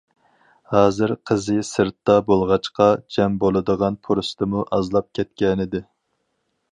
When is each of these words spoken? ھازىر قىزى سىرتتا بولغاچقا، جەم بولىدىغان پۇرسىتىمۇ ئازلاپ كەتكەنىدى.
ھازىر 0.75 1.11
قىزى 1.31 1.57
سىرتتا 1.71 2.15
بولغاچقا، 2.29 2.87
جەم 3.17 3.35
بولىدىغان 3.43 3.99
پۇرسىتىمۇ 4.07 4.63
ئازلاپ 4.79 5.09
كەتكەنىدى. 5.19 5.83